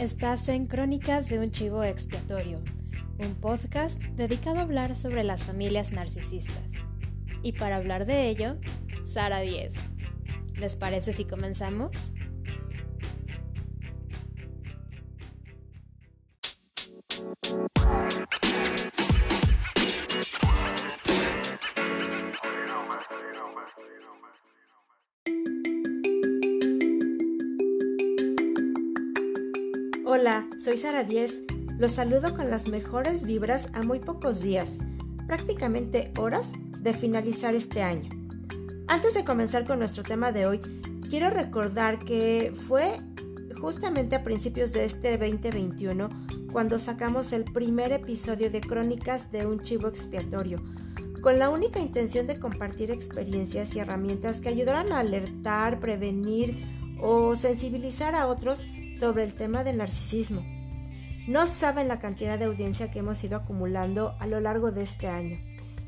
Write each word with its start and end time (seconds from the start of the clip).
Estás 0.00 0.48
en 0.48 0.66
Crónicas 0.66 1.28
de 1.28 1.40
un 1.40 1.50
Chivo 1.50 1.82
Expiatorio, 1.82 2.60
un 3.18 3.34
podcast 3.34 4.00
dedicado 4.00 4.60
a 4.60 4.62
hablar 4.62 4.94
sobre 4.94 5.24
las 5.24 5.42
familias 5.42 5.90
narcisistas. 5.90 6.62
Y 7.42 7.54
para 7.54 7.74
hablar 7.74 8.06
de 8.06 8.28
ello, 8.28 8.58
Sara 9.02 9.40
10. 9.40 9.74
¿Les 10.54 10.76
parece 10.76 11.12
si 11.12 11.24
comenzamos? 11.24 12.12
Soy 30.68 30.76
Sara 30.76 31.02
Díez. 31.02 31.44
Los 31.78 31.92
saludo 31.92 32.34
con 32.34 32.50
las 32.50 32.68
mejores 32.68 33.22
vibras 33.22 33.70
a 33.72 33.82
muy 33.82 34.00
pocos 34.00 34.42
días, 34.42 34.80
prácticamente 35.26 36.12
horas 36.18 36.52
de 36.80 36.92
finalizar 36.92 37.54
este 37.54 37.80
año. 37.80 38.10
Antes 38.86 39.14
de 39.14 39.24
comenzar 39.24 39.64
con 39.64 39.78
nuestro 39.78 40.02
tema 40.02 40.30
de 40.30 40.44
hoy, 40.44 40.60
quiero 41.08 41.30
recordar 41.30 41.98
que 42.00 42.52
fue 42.54 43.00
justamente 43.58 44.14
a 44.14 44.22
principios 44.22 44.74
de 44.74 44.84
este 44.84 45.16
2021 45.16 46.10
cuando 46.52 46.78
sacamos 46.78 47.32
el 47.32 47.44
primer 47.44 47.92
episodio 47.92 48.50
de 48.50 48.60
Crónicas 48.60 49.30
de 49.30 49.46
un 49.46 49.60
Chivo 49.60 49.88
Expiatorio, 49.88 50.62
con 51.22 51.38
la 51.38 51.48
única 51.48 51.80
intención 51.80 52.26
de 52.26 52.38
compartir 52.38 52.90
experiencias 52.90 53.74
y 53.74 53.78
herramientas 53.78 54.42
que 54.42 54.50
ayudaran 54.50 54.92
a 54.92 54.98
alertar, 54.98 55.80
prevenir 55.80 56.62
o 57.00 57.36
sensibilizar 57.36 58.14
a 58.14 58.26
otros 58.26 58.66
sobre 58.92 59.24
el 59.24 59.32
tema 59.32 59.64
del 59.64 59.78
narcisismo. 59.78 60.57
No 61.28 61.46
saben 61.46 61.88
la 61.88 61.98
cantidad 61.98 62.38
de 62.38 62.46
audiencia 62.46 62.90
que 62.90 63.00
hemos 63.00 63.22
ido 63.22 63.36
acumulando 63.36 64.16
a 64.18 64.26
lo 64.26 64.40
largo 64.40 64.72
de 64.72 64.82
este 64.82 65.08
año 65.08 65.38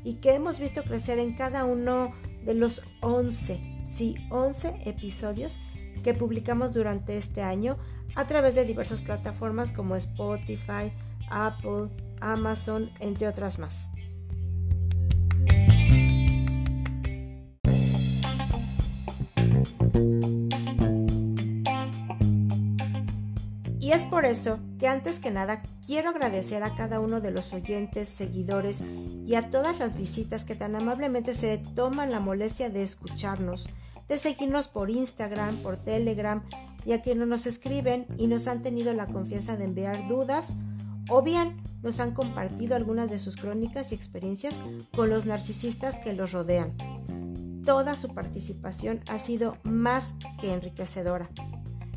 y 0.03 0.17
que 0.21 0.35
hemos 0.35 0.59
visto 0.59 0.83
crecer 0.83 1.17
en 1.17 1.33
cada 1.33 1.65
uno 1.65 2.13
de 2.45 2.53
los 2.53 2.83
11, 3.01 3.59
sí, 3.87 4.15
11 4.29 4.83
episodios 4.85 5.59
que 6.03 6.13
publicamos 6.13 6.75
durante 6.75 7.17
este 7.17 7.41
año 7.41 7.79
a 8.13 8.27
través 8.27 8.53
de 8.53 8.65
diversas 8.65 9.01
plataformas 9.01 9.71
como 9.71 9.95
Spotify, 9.95 10.93
Apple, 11.31 11.89
Amazon, 12.19 12.91
entre 12.99 13.27
otras 13.27 13.57
más. 13.57 13.91
Y 23.91 23.93
es 23.93 24.05
por 24.05 24.23
eso 24.23 24.57
que 24.79 24.87
antes 24.87 25.19
que 25.19 25.31
nada 25.31 25.59
quiero 25.85 26.11
agradecer 26.11 26.63
a 26.63 26.75
cada 26.75 27.01
uno 27.01 27.19
de 27.19 27.29
los 27.29 27.51
oyentes, 27.51 28.07
seguidores 28.07 28.85
y 29.27 29.35
a 29.35 29.49
todas 29.49 29.79
las 29.79 29.97
visitas 29.97 30.45
que 30.45 30.55
tan 30.55 30.77
amablemente 30.77 31.35
se 31.35 31.57
toman 31.57 32.09
la 32.09 32.21
molestia 32.21 32.69
de 32.69 32.83
escucharnos, 32.83 33.67
de 34.07 34.17
seguirnos 34.17 34.69
por 34.69 34.89
Instagram, 34.89 35.57
por 35.57 35.75
Telegram 35.75 36.41
y 36.85 36.93
a 36.93 37.01
quienes 37.01 37.27
nos 37.27 37.45
escriben 37.47 38.05
y 38.17 38.27
nos 38.27 38.47
han 38.47 38.61
tenido 38.61 38.93
la 38.93 39.07
confianza 39.07 39.57
de 39.57 39.65
enviar 39.65 40.07
dudas 40.07 40.55
o 41.09 41.21
bien 41.21 41.57
nos 41.83 41.99
han 41.99 42.13
compartido 42.13 42.77
algunas 42.77 43.09
de 43.09 43.19
sus 43.19 43.35
crónicas 43.35 43.91
y 43.91 43.95
experiencias 43.95 44.61
con 44.95 45.09
los 45.09 45.25
narcisistas 45.25 45.99
que 45.99 46.13
los 46.13 46.31
rodean. 46.31 46.71
Toda 47.65 47.97
su 47.97 48.07
participación 48.13 49.01
ha 49.09 49.19
sido 49.19 49.57
más 49.63 50.15
que 50.39 50.53
enriquecedora. 50.53 51.29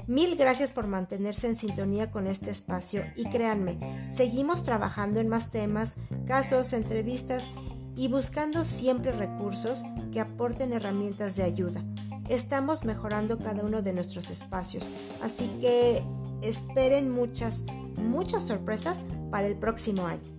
Mil 0.07 0.37
gracias 0.37 0.71
por 0.71 0.87
mantenerse 0.87 1.47
en 1.47 1.57
sintonía 1.57 2.11
con 2.11 2.27
este 2.27 2.51
espacio 2.51 3.05
y 3.17 3.25
créanme, 3.25 4.11
seguimos 4.13 4.63
trabajando 4.63 5.21
en 5.21 5.29
más 5.29 5.51
temas, 5.51 5.97
casos, 6.27 6.73
entrevistas 6.75 7.51
y 7.97 8.09
buscando 8.09 8.65
siempre 8.65 9.13
recursos 9.13 9.83
que 10.13 10.21
aporten 10.21 10.73
herramientas 10.73 11.37
de 11.37 11.45
ayuda. 11.45 11.81
Estamos 12.29 12.85
mejorando 12.85 13.39
cada 13.39 13.63
uno 13.63 13.83
de 13.83 13.93
nuestros 13.93 14.31
espacios, 14.31 14.93
así 15.23 15.49
que 15.61 16.03
esperen 16.43 17.11
muchas, 17.11 17.65
muchas 17.97 18.47
sorpresas 18.47 19.05
para 19.31 19.47
el 19.47 19.57
próximo 19.57 20.07
año. 20.07 20.35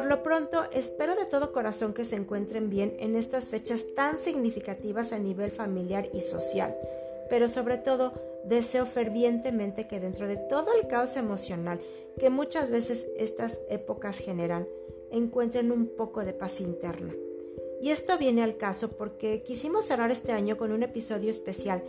Por 0.00 0.08
lo 0.08 0.22
pronto, 0.22 0.62
espero 0.72 1.14
de 1.14 1.26
todo 1.26 1.52
corazón 1.52 1.92
que 1.92 2.06
se 2.06 2.16
encuentren 2.16 2.70
bien 2.70 2.96
en 3.00 3.16
estas 3.16 3.50
fechas 3.50 3.84
tan 3.94 4.16
significativas 4.16 5.12
a 5.12 5.18
nivel 5.18 5.50
familiar 5.50 6.08
y 6.14 6.20
social, 6.20 6.74
pero 7.28 7.50
sobre 7.50 7.76
todo 7.76 8.14
deseo 8.46 8.86
fervientemente 8.86 9.86
que 9.86 10.00
dentro 10.00 10.26
de 10.26 10.38
todo 10.38 10.68
el 10.72 10.88
caos 10.88 11.18
emocional 11.18 11.80
que 12.18 12.30
muchas 12.30 12.70
veces 12.70 13.08
estas 13.18 13.60
épocas 13.68 14.20
generan, 14.20 14.66
encuentren 15.10 15.70
un 15.70 15.86
poco 15.86 16.24
de 16.24 16.32
paz 16.32 16.62
interna. 16.62 17.14
Y 17.82 17.90
esto 17.90 18.16
viene 18.16 18.42
al 18.42 18.56
caso 18.56 18.92
porque 18.92 19.42
quisimos 19.42 19.84
cerrar 19.84 20.10
este 20.10 20.32
año 20.32 20.56
con 20.56 20.72
un 20.72 20.82
episodio 20.82 21.30
especial 21.30 21.82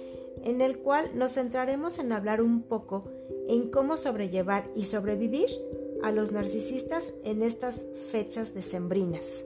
en 0.43 0.59
el 0.59 0.79
cual 0.79 1.11
nos 1.17 1.35
centraremos 1.35 1.97
en 1.97 2.11
hablar 2.11 2.41
un 2.41 2.63
poco 2.63 3.05
en 3.47 3.69
cómo 3.69 3.95
sobrellevar 3.95 4.69
y 4.75 4.83
sobrevivir 4.83 5.49
a 6.03 6.11
los 6.11 6.31
narcisistas 6.31 7.13
en 7.23 7.43
estas 7.43 7.85
fechas 8.11 8.53
decembrinas. 8.53 9.45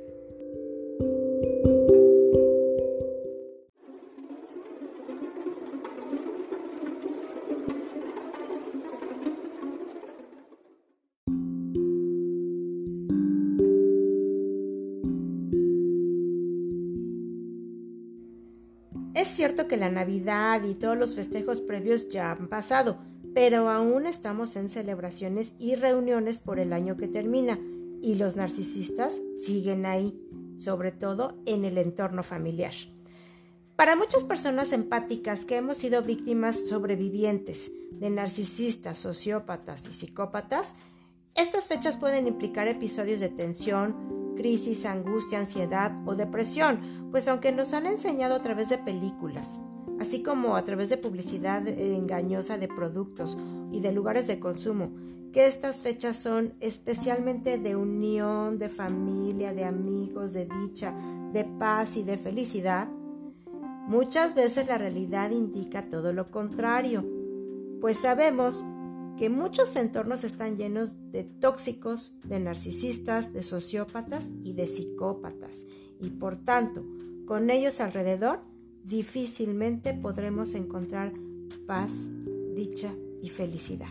Es 19.16 19.30
cierto 19.30 19.68
que 19.68 19.78
la 19.78 19.90
Navidad 19.90 20.64
y 20.64 20.76
todos 20.76 20.98
los 20.98 21.16
festejos 21.16 21.62
previos 21.62 22.10
ya 22.10 22.32
han 22.32 22.48
pasado, 22.48 23.00
pero 23.36 23.70
aún 23.70 24.08
estamos 24.08 24.56
en 24.56 24.70
celebraciones 24.70 25.56
y 25.60 25.76
reuniones 25.76 26.40
por 26.40 26.58
el 26.58 26.72
año 26.72 26.96
que 26.96 27.10
termina 27.10 27.60
y 28.02 28.16
los 28.16 28.38
narcisistas 28.38 29.22
siguen 29.34 29.86
ahí, 29.86 30.18
sobre 30.56 30.94
todo 30.94 31.38
en 31.46 31.66
el 31.66 31.78
entorno 31.78 32.24
familiar. 32.24 32.74
Para 33.76 33.98
muchas 33.98 34.24
personas 34.24 34.72
empáticas 34.72 35.44
que 35.44 35.58
hemos 35.58 35.76
sido 35.76 36.02
víctimas 36.02 36.70
sobrevivientes 36.70 37.74
de 37.92 38.10
narcisistas, 38.10 39.00
sociópatas 39.00 39.86
y 39.90 39.92
psicópatas, 39.92 40.78
estas 41.36 41.68
fechas 41.68 41.98
pueden 41.98 42.28
implicar 42.28 42.70
episodios 42.70 43.20
de 43.20 43.28
tensión, 43.28 44.34
crisis, 44.38 44.86
angustia, 44.86 45.40
ansiedad 45.40 45.92
o 46.06 46.16
depresión, 46.16 46.80
pues 47.12 47.28
aunque 47.28 47.52
nos 47.52 47.74
han 47.74 47.86
enseñado 47.86 48.36
a 48.36 48.40
través 48.40 48.70
de 48.70 48.78
películas, 48.78 49.60
así 50.00 50.22
como 50.24 50.56
a 50.56 50.64
través 50.64 50.90
de 50.90 50.98
publicidad 50.98 51.68
engañosa 51.68 52.58
de 52.58 52.68
productos 52.68 53.38
y 53.72 53.80
de 53.80 53.92
lugares 53.92 54.28
de 54.28 54.40
consumo, 54.40 54.92
que 55.32 55.48
estas 55.48 55.82
fechas 55.82 56.16
son 56.16 56.54
especialmente 56.62 57.58
de 57.58 57.76
unión, 57.76 58.58
de 58.58 58.70
familia, 58.70 59.54
de 59.54 59.66
amigos, 59.66 60.34
de 60.34 60.48
dicha, 60.62 60.94
de 61.34 61.44
paz 61.44 61.98
y 61.98 62.04
de 62.04 62.18
felicidad, 62.18 62.88
muchas 63.88 64.34
veces 64.34 64.68
la 64.68 64.78
realidad 64.78 65.32
indica 65.32 65.90
todo 65.90 66.14
lo 66.14 66.32
contrario, 66.32 67.06
pues 67.82 67.98
sabemos 67.98 68.66
que 69.18 69.30
muchos 69.30 69.76
entornos 69.76 70.24
están 70.24 70.58
llenos 70.58 71.12
de 71.12 71.24
tóxicos, 71.24 72.14
de 72.24 72.40
narcisistas, 72.40 73.34
de 73.34 73.44
sociópatas 73.44 74.32
y 74.42 74.54
de 74.54 74.68
psicópatas, 74.68 75.66
y 76.00 76.12
por 76.12 76.38
tanto, 76.38 76.86
con 77.26 77.50
ellos 77.50 77.80
alrededor, 77.80 78.40
difícilmente 78.86 79.96
podremos 79.96 80.54
encontrar 80.54 81.12
paz, 81.66 82.10
dicha 82.54 82.94
y 83.22 83.30
felicidad. 83.30 83.90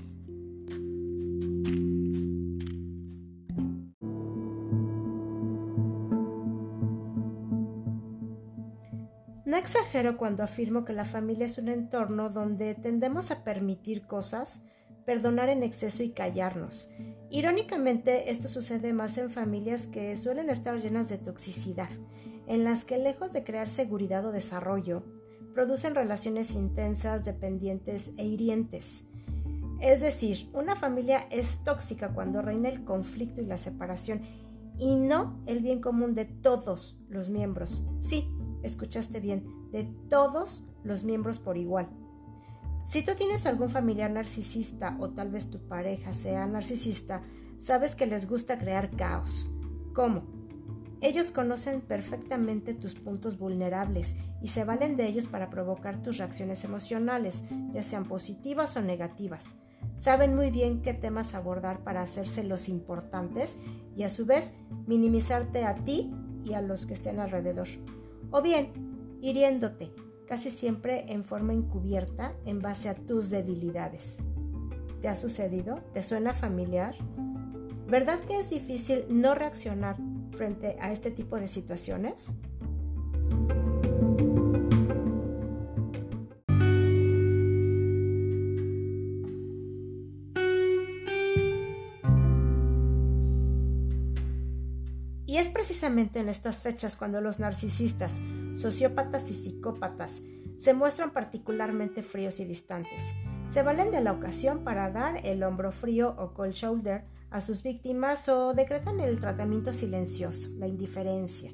No 9.44 9.56
exagero 9.56 10.17
cuando 10.17 10.43
afirmo 10.43 10.85
que 10.85 10.93
la 10.93 11.05
familia 11.05 11.47
es 11.47 11.58
un 11.58 11.69
entorno 11.69 12.31
donde 12.31 12.75
tendemos 12.75 13.31
a 13.31 13.44
permitir 13.44 14.06
cosas, 14.06 14.64
perdonar 15.05 15.49
en 15.49 15.62
exceso 15.62 16.02
y 16.02 16.11
callarnos. 16.11 16.90
Irónicamente, 17.31 18.31
esto 18.31 18.49
sucede 18.49 18.93
más 18.93 19.19
en 19.19 19.31
familias 19.31 19.87
que 19.87 20.17
suelen 20.17 20.50
estar 20.50 20.81
llenas 20.81 21.08
de 21.08 21.19
toxicidad 21.19 21.88
en 22.46 22.64
las 22.64 22.85
que 22.85 22.99
lejos 22.99 23.32
de 23.32 23.44
crear 23.44 23.69
seguridad 23.69 24.25
o 24.26 24.32
desarrollo, 24.32 25.02
producen 25.55 25.94
relaciones 25.94 26.55
intensas, 26.55 27.25
dependientes 27.25 28.12
e 28.17 28.25
hirientes. 28.26 29.05
Es 29.81 30.00
decir, 30.00 30.37
una 30.52 30.75
familia 30.75 31.26
es 31.31 31.62
tóxica 31.64 32.12
cuando 32.14 32.43
reina 32.43 32.69
el 32.69 32.85
conflicto 32.85 33.41
y 33.41 33.46
la 33.46 33.58
separación 33.58 34.23
y 34.79 34.96
no 34.96 35.41
el 35.46 35.61
bien 35.61 35.81
común 35.81 36.14
de 36.14 36.25
todos 36.25 36.99
los 37.08 37.29
miembros. 37.29 37.85
Sí, 38.00 38.29
escuchaste 38.62 39.20
bien, 39.20 39.44
de 39.70 39.85
todos 40.08 40.64
los 40.82 41.05
miembros 41.05 41.38
por 41.38 41.56
igual. 41.56 41.88
Si 42.85 43.02
tú 43.02 43.12
tienes 43.14 43.47
algún 43.47 43.70
familiar 43.70 44.11
narcisista 44.11 44.97
o 45.00 45.11
tal 45.11 45.31
vez 45.31 45.49
tu 45.49 45.58
pareja 45.69 46.12
sea 46.12 46.47
narcisista, 46.47 47.23
sabes 47.58 47.97
que 47.97 48.06
les 48.06 48.29
gusta 48.29 48.58
crear 48.58 48.90
caos. 48.90 49.50
¿Cómo? 49.94 50.33
Ellos 51.04 51.32
conocen 51.32 51.82
perfectamente 51.82 52.72
tus 52.72 52.94
puntos 52.94 53.36
vulnerables 53.38 54.16
y 54.40 54.48
se 54.48 54.64
valen 54.64 54.96
de 54.96 55.06
ellos 55.06 55.26
para 55.26 55.50
provocar 55.50 56.02
tus 56.02 56.16
reacciones 56.16 56.64
emocionales, 56.64 57.44
ya 57.72 57.82
sean 57.82 58.06
positivas 58.06 58.74
o 58.78 58.80
negativas. 58.80 59.56
Saben 59.96 60.34
muy 60.34 60.50
bien 60.50 60.80
qué 60.80 60.94
temas 60.94 61.34
abordar 61.34 61.80
para 61.84 62.00
hacerse 62.00 62.42
los 62.42 62.70
importantes 62.70 63.58
y 63.94 64.04
a 64.04 64.08
su 64.08 64.24
vez 64.24 64.54
minimizarte 64.86 65.66
a 65.66 65.74
ti 65.74 66.10
y 66.42 66.54
a 66.54 66.62
los 66.62 66.86
que 66.86 66.94
estén 66.94 67.20
alrededor. 67.20 67.68
O 68.30 68.40
bien, 68.40 69.18
hiriéndote, 69.20 69.92
casi 70.26 70.50
siempre 70.50 71.12
en 71.12 71.22
forma 71.22 71.52
encubierta 71.52 72.32
en 72.46 72.60
base 72.60 72.88
a 72.88 72.94
tus 72.94 73.28
debilidades. 73.28 74.20
¿Te 75.02 75.08
ha 75.08 75.14
sucedido? 75.16 75.82
¿Te 75.92 76.02
suena 76.02 76.32
familiar? 76.32 76.94
¿Verdad 77.86 78.20
que 78.20 78.40
es 78.40 78.48
difícil 78.48 79.04
no 79.10 79.34
reaccionar 79.34 79.98
frente 80.34 80.76
a 80.81 80.92
este 80.92 81.10
tipo 81.10 81.36
de 81.36 81.48
situaciones? 81.48 82.36
Y 95.26 95.38
es 95.38 95.48
precisamente 95.48 96.20
en 96.20 96.28
estas 96.28 96.62
fechas 96.62 96.96
cuando 96.96 97.20
los 97.20 97.40
narcisistas, 97.40 98.22
sociópatas 98.54 99.30
y 99.30 99.34
psicópatas 99.34 100.22
se 100.56 100.75
muestran 100.75 101.10
particularmente 101.10 102.04
fríos 102.04 102.38
y 102.38 102.44
distantes. 102.44 103.14
Se 103.48 103.62
valen 103.62 103.90
de 103.90 104.00
la 104.00 104.12
ocasión 104.12 104.62
para 104.62 104.90
dar 104.90 105.16
el 105.25 105.42
hombro 105.42 105.72
frío 105.72 106.14
o 106.19 106.32
cold 106.34 106.52
shoulder 106.52 107.04
a 107.34 107.40
sus 107.40 107.64
víctimas 107.64 108.28
o 108.28 108.54
decretan 108.54 109.00
el 109.00 109.19
tratamiento 109.19 109.72
silencioso, 109.72 110.50
la 110.56 110.69
indiferencia, 110.69 111.50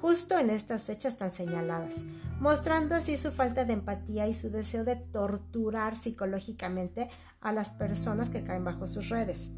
justo 0.00 0.38
en 0.38 0.48
estas 0.48 0.84
fechas 0.84 1.16
tan 1.16 1.32
señaladas, 1.32 2.04
mostrando 2.38 2.94
así 2.94 3.16
su 3.16 3.32
falta 3.32 3.64
de 3.64 3.72
empatía 3.72 4.28
y 4.28 4.34
su 4.34 4.48
deseo 4.48 4.84
de 4.84 4.94
torturar 4.94 5.96
psicológicamente 5.96 7.08
a 7.40 7.52
las 7.52 7.72
personas 7.72 8.30
que 8.30 8.44
caen 8.44 8.62
bajo 8.62 8.86
sus 8.86 9.08
redes. 9.08 9.50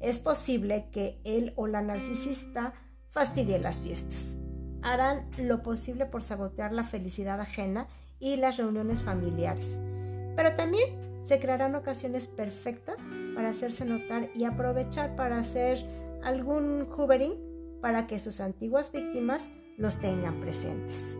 Es 0.00 0.18
posible 0.18 0.88
que 0.90 1.20
él 1.24 1.52
o 1.56 1.66
la 1.66 1.82
narcisista 1.82 2.72
fastidie 3.06 3.58
las 3.58 3.80
fiestas. 3.80 4.38
Harán 4.80 5.28
lo 5.36 5.62
posible 5.62 6.06
por 6.06 6.22
sabotear 6.22 6.72
la 6.72 6.84
felicidad 6.84 7.38
ajena 7.38 7.86
y 8.18 8.36
las 8.36 8.56
reuniones 8.56 9.02
familiares. 9.02 9.78
Pero 10.34 10.54
también 10.54 11.01
se 11.22 11.38
crearán 11.38 11.74
ocasiones 11.74 12.26
perfectas 12.26 13.08
para 13.34 13.50
hacerse 13.50 13.84
notar 13.84 14.30
y 14.34 14.44
aprovechar 14.44 15.16
para 15.16 15.38
hacer 15.38 15.84
algún 16.22 16.86
hoovering 16.90 17.34
para 17.80 18.06
que 18.06 18.18
sus 18.18 18.40
antiguas 18.40 18.92
víctimas 18.92 19.50
los 19.76 19.98
tengan 19.98 20.40
presentes. 20.40 21.18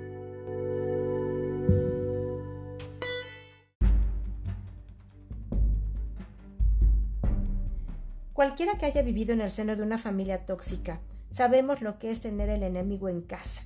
Cualquiera 8.32 8.76
que 8.78 8.86
haya 8.86 9.02
vivido 9.02 9.32
en 9.32 9.40
el 9.40 9.50
seno 9.50 9.76
de 9.76 9.82
una 9.82 9.98
familia 9.98 10.46
tóxica, 10.46 11.00
sabemos 11.30 11.80
lo 11.80 11.98
que 11.98 12.10
es 12.10 12.20
tener 12.20 12.48
el 12.48 12.62
enemigo 12.62 13.08
en 13.08 13.22
casa. 13.22 13.62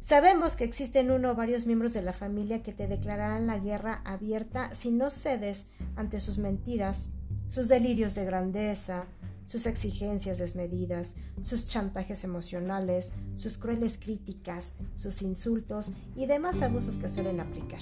Sabemos 0.00 0.56
que 0.56 0.64
existen 0.64 1.10
uno 1.10 1.32
o 1.32 1.34
varios 1.34 1.66
miembros 1.66 1.92
de 1.92 2.00
la 2.00 2.14
familia 2.14 2.62
que 2.62 2.72
te 2.72 2.88
declararán 2.88 3.46
la 3.46 3.58
guerra 3.58 4.00
abierta 4.04 4.74
si 4.74 4.90
no 4.90 5.10
cedes 5.10 5.66
ante 5.94 6.20
sus 6.20 6.38
mentiras, 6.38 7.10
sus 7.48 7.68
delirios 7.68 8.14
de 8.14 8.24
grandeza, 8.24 9.04
sus 9.44 9.66
exigencias 9.66 10.38
desmedidas, 10.38 11.16
sus 11.42 11.66
chantajes 11.66 12.24
emocionales, 12.24 13.12
sus 13.34 13.58
crueles 13.58 13.98
críticas, 13.98 14.74
sus 14.94 15.20
insultos 15.20 15.92
y 16.16 16.26
demás 16.26 16.62
abusos 16.62 16.96
que 16.96 17.08
suelen 17.08 17.40
aplicar. 17.40 17.80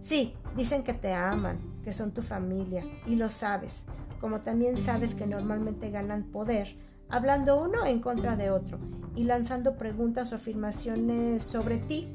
Sí, 0.00 0.34
dicen 0.56 0.84
que 0.84 0.94
te 0.94 1.12
aman, 1.12 1.58
que 1.82 1.92
son 1.92 2.12
tu 2.12 2.22
familia, 2.22 2.84
y 3.06 3.16
lo 3.16 3.28
sabes, 3.28 3.86
como 4.20 4.40
también 4.40 4.78
sabes 4.78 5.14
que 5.14 5.26
normalmente 5.26 5.90
ganan 5.90 6.30
poder 6.30 6.76
hablando 7.08 7.60
uno 7.60 7.86
en 7.86 8.00
contra 8.00 8.36
de 8.36 8.50
otro 8.50 8.78
y 9.14 9.24
lanzando 9.24 9.76
preguntas 9.76 10.32
o 10.32 10.36
afirmaciones 10.36 11.42
sobre 11.42 11.78
ti, 11.78 12.08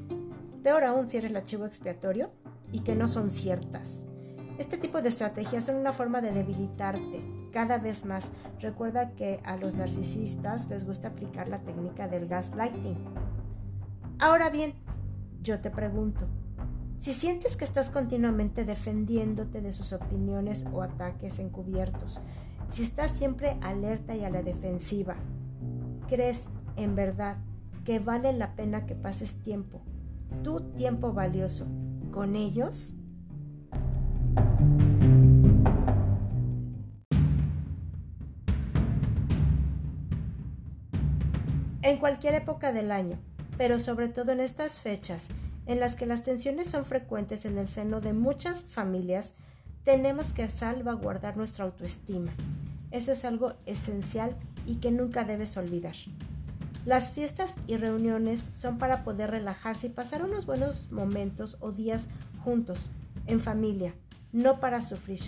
peor 0.64 0.84
aún 0.84 1.08
si 1.08 1.18
eres 1.18 1.32
el 1.32 1.38
archivo 1.38 1.66
expiatorio 1.66 2.28
y 2.72 2.82
que 2.82 2.96
no 2.96 3.08
son 3.08 3.32
ciertas. 3.32 4.06
Este 4.58 4.78
tipo 4.78 5.02
de 5.02 5.10
estrategias 5.10 5.66
son 5.66 5.76
una 5.76 5.92
forma 5.92 6.22
de 6.22 6.32
debilitarte 6.32 7.24
cada 7.52 7.78
vez 7.80 8.06
más. 8.06 8.32
Recuerda 8.60 9.12
que 9.12 9.40
a 9.44 9.58
los 9.58 9.76
narcisistas 9.76 10.70
les 10.70 10.86
gusta 10.86 11.10
aplicar 11.10 11.48
la 11.48 11.60
técnica 11.60 12.08
del 12.08 12.28
gaslighting. 12.28 12.98
Ahora 14.20 14.50
bien, 14.52 14.76
yo 15.42 15.60
te 15.60 15.72
pregunto, 15.72 16.28
si 16.98 17.14
sientes 17.14 17.58
que 17.58 17.66
estás 17.66 17.90
continuamente 17.90 18.64
defendiéndote 18.64 19.62
de 19.62 19.72
sus 19.72 19.94
opiniones 19.94 20.68
o 20.72 20.84
ataques 20.84 21.40
encubiertos, 21.40 22.22
si 22.72 22.84
estás 22.84 23.12
siempre 23.12 23.58
alerta 23.62 24.16
y 24.16 24.24
a 24.24 24.30
la 24.30 24.42
defensiva, 24.42 25.16
¿crees 26.08 26.50
en 26.78 26.96
verdad 26.96 27.38
que 27.84 28.00
vale 28.00 28.32
la 28.32 28.56
pena 28.56 28.86
que 28.86 28.96
pases 28.96 29.44
tiempo, 29.44 29.82
tu 30.42 30.62
tiempo 30.76 31.12
valioso, 31.12 31.68
con 32.12 32.38
ellos? 32.38 32.96
En 41.82 41.98
cualquier 41.98 42.36
época 42.36 42.72
del 42.72 42.94
año, 42.94 43.18
pero 43.58 43.80
sobre 43.80 44.08
todo 44.08 44.32
en 44.32 44.40
estas 44.40 44.78
fechas, 44.78 45.30
en 45.66 45.82
las 45.82 45.98
que 45.98 46.06
las 46.06 46.24
tensiones 46.24 46.68
son 46.68 46.86
frecuentes 46.86 47.44
en 47.44 47.58
el 47.58 47.68
seno 47.68 48.00
de 48.00 48.14
muchas 48.14 48.64
familias, 48.64 49.36
tenemos 49.84 50.32
que 50.32 50.50
salvaguardar 50.50 51.36
nuestra 51.38 51.66
autoestima. 51.66 52.32
Eso 52.92 53.12
es 53.14 53.26
algo 53.26 53.54
esencial 53.66 54.36
y 54.66 54.76
que 54.76 54.92
nunca 54.92 55.24
debes 55.24 55.58
olvidar. 55.58 55.96
Las 56.86 57.12
fiestas 57.12 57.56
y 57.68 57.78
reuniones 57.78 58.50
son 58.54 58.78
para 58.78 59.04
poder 59.04 59.32
relajarse 59.32 59.88
y 59.88 59.92
pasar 59.92 60.24
unos 60.24 60.46
buenos 60.46 60.92
momentos 60.92 61.58
o 61.60 61.72
días 61.72 62.08
juntos, 62.44 62.90
en 63.28 63.40
familia, 63.40 63.94
no 64.32 64.60
para 64.60 64.82
sufrir. 64.82 65.20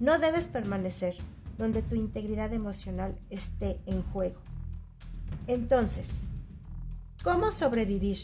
No 0.00 0.18
debes 0.18 0.48
permanecer 0.48 1.16
donde 1.58 1.82
tu 1.82 1.94
integridad 1.94 2.52
emocional 2.52 3.18
esté 3.30 3.80
en 3.84 4.02
juego. 4.02 4.40
Entonces, 5.46 6.24
¿cómo 7.22 7.52
sobrevivir 7.52 8.18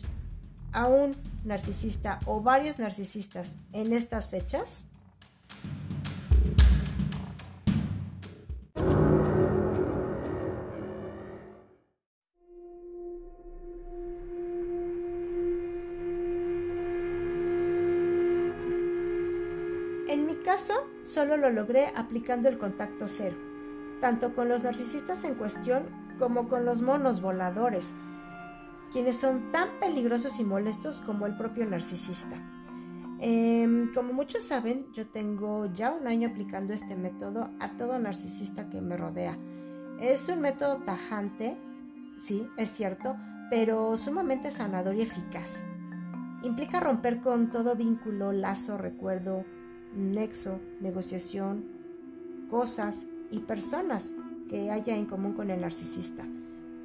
a 0.72 0.86
un 0.86 1.14
narcisista 1.44 2.20
o 2.24 2.40
varios 2.40 2.78
narcisistas 2.78 3.56
en 3.72 3.92
estas 3.92 4.28
fechas? 4.28 4.86
Solo 21.14 21.36
lo 21.36 21.48
logré 21.48 21.86
aplicando 21.94 22.48
el 22.48 22.58
contacto 22.58 23.06
cero, 23.06 23.36
tanto 24.00 24.34
con 24.34 24.48
los 24.48 24.64
narcisistas 24.64 25.22
en 25.22 25.36
cuestión 25.36 25.84
como 26.18 26.48
con 26.48 26.64
los 26.64 26.82
monos 26.82 27.20
voladores, 27.20 27.94
quienes 28.90 29.16
son 29.16 29.52
tan 29.52 29.68
peligrosos 29.78 30.40
y 30.40 30.44
molestos 30.44 31.00
como 31.00 31.26
el 31.26 31.36
propio 31.36 31.66
narcisista. 31.66 32.36
Em, 33.20 33.92
como 33.94 34.12
muchos 34.12 34.42
saben, 34.42 34.86
yo 34.92 35.06
tengo 35.06 35.66
ya 35.72 35.92
un 35.92 36.08
año 36.08 36.28
aplicando 36.28 36.72
este 36.72 36.96
método 36.96 37.48
a 37.60 37.76
todo 37.76 37.96
narcisista 38.00 38.68
que 38.68 38.80
me 38.80 38.96
rodea. 38.96 39.38
Es 40.00 40.28
un 40.28 40.40
método 40.40 40.78
tajante, 40.78 41.56
sí, 42.18 42.48
es 42.56 42.70
cierto, 42.70 43.16
pero 43.50 43.96
sumamente 43.96 44.50
sanador 44.50 44.96
y 44.96 45.02
eficaz. 45.02 45.64
Implica 46.42 46.80
romper 46.80 47.20
con 47.20 47.50
todo 47.50 47.76
vínculo, 47.76 48.32
lazo, 48.32 48.76
recuerdo, 48.76 49.44
nexo, 49.94 50.60
negociación, 50.80 51.64
cosas 52.48 53.08
y 53.30 53.40
personas 53.40 54.12
que 54.48 54.70
haya 54.70 54.96
en 54.96 55.06
común 55.06 55.32
con 55.32 55.50
el 55.50 55.60
narcisista. 55.60 56.24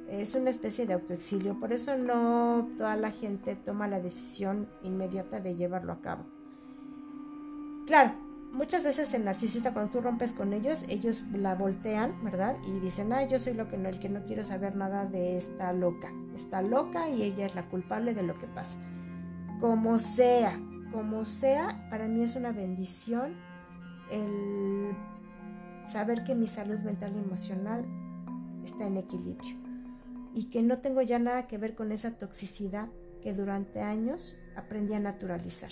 Es 0.08 0.34
una 0.34 0.50
especie 0.50 0.86
de 0.86 0.94
autoexilio, 0.94 1.60
por 1.60 1.72
eso 1.72 1.96
no 1.96 2.68
toda 2.76 2.96
la 2.96 3.12
gente 3.12 3.54
toma 3.54 3.86
la 3.86 4.00
decisión 4.00 4.68
inmediata 4.82 5.38
de 5.38 5.54
llevarlo 5.54 5.92
a 5.92 6.00
cabo. 6.00 6.24
Claro, 7.86 8.12
muchas 8.52 8.82
veces 8.82 9.14
el 9.14 9.24
narcisista 9.24 9.72
cuando 9.72 9.92
tú 9.92 10.00
rompes 10.00 10.32
con 10.32 10.52
ellos, 10.52 10.84
ellos 10.88 11.22
la 11.32 11.54
voltean, 11.54 12.12
¿verdad? 12.24 12.56
Y 12.66 12.80
dicen, 12.80 13.12
ah, 13.12 13.24
yo 13.24 13.38
soy 13.38 13.54
lo 13.54 13.68
el 13.68 14.00
que 14.00 14.08
no 14.08 14.24
quiero 14.24 14.44
saber 14.44 14.74
nada 14.74 15.06
de 15.06 15.36
esta 15.36 15.72
loca. 15.72 16.12
Está 16.34 16.62
loca 16.62 17.08
y 17.08 17.22
ella 17.22 17.46
es 17.46 17.54
la 17.54 17.68
culpable 17.68 18.14
de 18.14 18.22
lo 18.22 18.36
que 18.36 18.46
pasa. 18.46 18.78
Como 19.60 19.98
sea, 19.98 20.58
como 20.90 21.24
sea, 21.24 21.86
para 21.90 22.08
mí 22.08 22.22
es 22.22 22.36
una 22.36 22.52
bendición 22.52 23.34
el 24.10 24.94
saber 25.86 26.24
que 26.24 26.34
mi 26.34 26.46
salud 26.46 26.78
mental 26.80 27.14
y 27.16 27.18
emocional 27.18 27.84
está 28.62 28.86
en 28.86 28.96
equilibrio 28.96 29.56
y 30.34 30.50
que 30.50 30.62
no 30.62 30.78
tengo 30.78 31.02
ya 31.02 31.18
nada 31.18 31.46
que 31.46 31.58
ver 31.58 31.74
con 31.74 31.92
esa 31.92 32.16
toxicidad 32.16 32.88
que 33.22 33.34
durante 33.34 33.80
años 33.80 34.38
aprendí 34.56 34.94
a 34.94 35.00
naturalizar. 35.00 35.70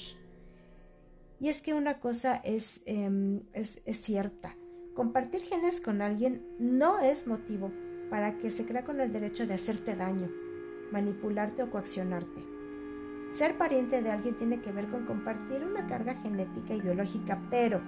Y 1.40 1.48
es 1.48 1.62
que 1.62 1.74
una 1.74 2.00
cosa 2.00 2.40
em, 2.44 3.42
es, 3.52 3.80
es, 3.84 4.00
cierta, 4.00 4.56
compartir 4.94 5.42
genes 5.42 5.80
con 5.80 6.02
alguien 6.02 6.44
no 6.58 6.98
es 6.98 7.26
motivo 7.28 7.72
para 8.10 8.38
que 8.38 8.50
se 8.50 8.66
crea 8.66 8.84
con 8.84 9.00
el 9.00 9.12
derecho 9.12 9.46
de 9.46 9.54
hacerte 9.54 9.94
daño, 9.94 10.28
manipularte 10.90 11.62
o 11.62 11.70
coaccionarte. 11.70 12.47
Ser 13.30 13.58
pariente 13.58 14.00
de 14.00 14.10
alguien 14.10 14.36
tiene 14.36 14.60
que 14.60 14.72
ver 14.72 14.88
con 14.88 15.04
compartir 15.04 15.62
una 15.64 15.86
carga 15.86 16.14
genética 16.14 16.74
y 16.74 16.80
biológica, 16.80 17.38
pero 17.50 17.80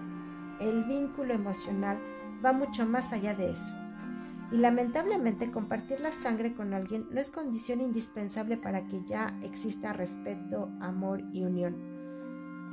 el 0.61 0.85
vínculo 0.85 1.33
emocional 1.33 1.99
va 2.45 2.53
mucho 2.53 2.87
más 2.87 3.13
allá 3.13 3.35
de 3.35 3.51
eso. 3.51 3.75
Y 4.53 4.59
lamentablemente 4.59 5.51
compartir 5.51 6.01
la 6.01 6.13
sangre 6.13 6.53
con 6.53 6.75
alguien 6.75 7.07
no 7.11 7.21
es 7.21 7.31
condición 7.31 7.81
indispensable 7.81 8.57
para 8.57 8.87
que 8.87 9.03
ya 9.05 9.35
exista 9.43 9.93
respeto, 9.93 10.69
amor 10.81 11.23
y 11.33 11.45
unión. 11.45 11.77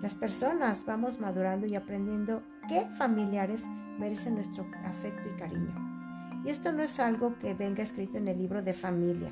Las 0.01 0.15
personas 0.15 0.85
vamos 0.85 1.19
madurando 1.19 1.67
y 1.67 1.75
aprendiendo 1.75 2.43
qué 2.67 2.85
familiares 2.97 3.67
merecen 3.97 4.35
nuestro 4.35 4.65
afecto 4.83 5.29
y 5.29 5.39
cariño. 5.39 6.41
Y 6.43 6.49
esto 6.49 6.71
no 6.71 6.83
es 6.83 6.99
algo 6.99 7.37
que 7.39 7.53
venga 7.53 7.83
escrito 7.83 8.17
en 8.17 8.27
el 8.27 8.37
libro 8.37 8.61
de 8.61 8.73
familia, 8.73 9.31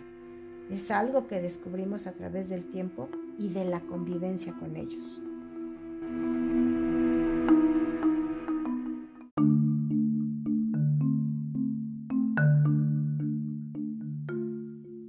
es 0.70 0.90
algo 0.90 1.28
que 1.28 1.42
descubrimos 1.42 2.08
a 2.08 2.14
través 2.14 2.50
del 2.50 2.66
tiempo 2.66 3.08
y 3.38 3.50
de 3.50 3.66
la 3.66 3.82
convivencia 3.82 4.54
con 4.54 4.76
ellos. 4.76 5.22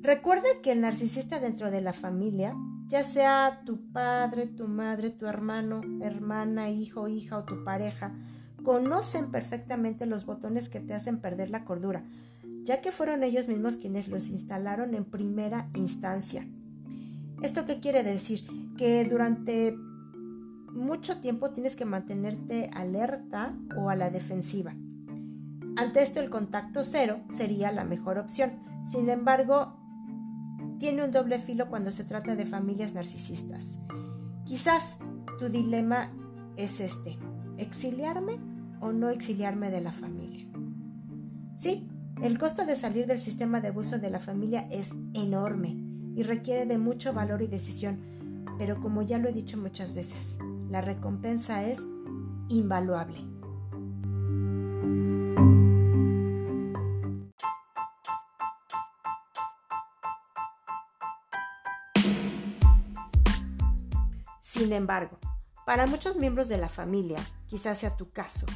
Recuerda 0.02 0.48
que 0.62 0.72
el 0.72 0.80
narcisista 0.80 1.40
dentro 1.40 1.70
de 1.70 1.80
la 1.80 1.92
familia, 1.92 2.54
ya 2.86 3.02
sea 3.02 3.62
tu 3.64 3.90
padre, 3.90 4.46
tu 4.46 4.68
madre, 4.68 5.10
tu 5.10 5.26
hermano, 5.26 5.80
hermana, 6.00 6.70
hijo, 6.70 7.08
hija 7.08 7.38
o 7.38 7.44
tu 7.44 7.64
pareja, 7.64 8.12
conocen 8.62 9.30
perfectamente 9.30 10.06
los 10.06 10.24
botones 10.24 10.68
que 10.68 10.80
te 10.80 10.94
hacen 10.94 11.20
perder 11.20 11.50
la 11.50 11.64
cordura, 11.64 12.04
ya 12.62 12.80
que 12.80 12.92
fueron 12.92 13.24
ellos 13.24 13.48
mismos 13.48 13.76
quienes 13.76 14.08
los 14.08 14.28
instalaron 14.28 14.94
en 14.94 15.04
primera 15.04 15.68
instancia. 15.74 16.46
¿Esto 17.42 17.66
qué 17.66 17.80
quiere 17.80 18.02
decir? 18.02 18.44
Que 18.76 19.04
durante 19.04 19.76
mucho 20.72 21.18
tiempo 21.20 21.50
tienes 21.50 21.76
que 21.76 21.84
mantenerte 21.84 22.70
alerta 22.74 23.50
o 23.76 23.90
a 23.90 23.96
la 23.96 24.10
defensiva. 24.10 24.74
Ante 25.76 26.02
esto 26.02 26.20
el 26.20 26.30
contacto 26.30 26.84
cero 26.84 27.20
sería 27.30 27.72
la 27.72 27.84
mejor 27.84 28.18
opción. 28.18 28.52
Sin 28.84 29.10
embargo, 29.10 29.76
tiene 30.78 31.04
un 31.04 31.10
doble 31.10 31.38
filo 31.38 31.68
cuando 31.68 31.90
se 31.90 32.04
trata 32.04 32.36
de 32.36 32.46
familias 32.46 32.94
narcisistas. 32.94 33.78
Quizás 34.44 34.98
tu 35.38 35.48
dilema 35.48 36.12
es 36.56 36.80
este, 36.80 37.18
exiliarme 37.58 38.38
o 38.80 38.92
no 38.92 39.10
exiliarme 39.10 39.70
de 39.70 39.80
la 39.82 39.92
familia. 39.92 40.46
Sí, 41.56 41.88
el 42.22 42.38
costo 42.38 42.64
de 42.64 42.76
salir 42.76 43.06
del 43.06 43.20
sistema 43.20 43.60
de 43.60 43.68
abuso 43.68 43.98
de 43.98 44.10
la 44.10 44.18
familia 44.18 44.66
es 44.70 44.94
enorme 45.14 45.85
y 46.16 46.22
requiere 46.22 46.64
de 46.64 46.78
mucho 46.78 47.12
valor 47.12 47.42
y 47.42 47.46
decisión, 47.46 48.46
pero 48.58 48.80
como 48.80 49.02
ya 49.02 49.18
lo 49.18 49.28
he 49.28 49.34
dicho 49.34 49.58
muchas 49.58 49.92
veces, 49.92 50.38
la 50.70 50.80
recompensa 50.80 51.62
es 51.64 51.86
invaluable. 52.48 53.18
Sin 64.40 64.72
embargo, 64.72 65.18
para 65.66 65.86
muchos 65.86 66.16
miembros 66.16 66.48
de 66.48 66.56
la 66.56 66.68
familia, 66.68 67.18
quizás 67.46 67.76
sea 67.76 67.94
tu 67.94 68.10
caso, 68.10 68.46